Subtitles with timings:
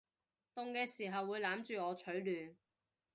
[0.55, 2.55] 凍嘅時候會攬住我取暖